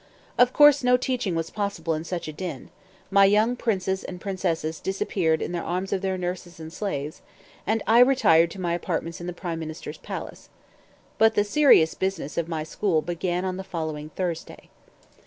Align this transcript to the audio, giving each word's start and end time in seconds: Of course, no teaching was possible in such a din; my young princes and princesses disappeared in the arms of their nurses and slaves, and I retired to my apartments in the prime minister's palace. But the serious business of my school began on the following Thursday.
Of 0.35 0.51
course, 0.51 0.83
no 0.83 0.97
teaching 0.97 1.35
was 1.35 1.51
possible 1.51 1.93
in 1.93 2.03
such 2.05 2.27
a 2.27 2.33
din; 2.33 2.71
my 3.11 3.23
young 3.25 3.55
princes 3.55 4.03
and 4.03 4.19
princesses 4.19 4.79
disappeared 4.79 5.43
in 5.43 5.51
the 5.51 5.59
arms 5.59 5.93
of 5.93 6.01
their 6.01 6.17
nurses 6.17 6.59
and 6.59 6.73
slaves, 6.73 7.21
and 7.67 7.83
I 7.85 7.99
retired 7.99 8.49
to 8.49 8.59
my 8.59 8.73
apartments 8.73 9.21
in 9.21 9.27
the 9.27 9.31
prime 9.31 9.59
minister's 9.59 9.99
palace. 9.99 10.49
But 11.19 11.35
the 11.35 11.43
serious 11.43 11.93
business 11.93 12.35
of 12.35 12.47
my 12.47 12.63
school 12.63 13.03
began 13.03 13.45
on 13.45 13.57
the 13.57 13.63
following 13.63 14.09
Thursday. 14.15 14.71